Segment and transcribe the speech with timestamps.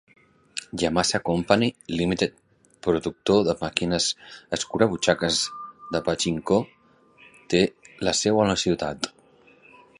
[0.83, 1.67] Yamasa Company,
[1.99, 2.31] Limited,
[2.87, 4.07] productor de màquines
[4.59, 5.39] escurabutxaques
[5.97, 6.61] de pachinko,
[7.55, 7.65] té
[8.09, 9.11] la seu a la ciutat.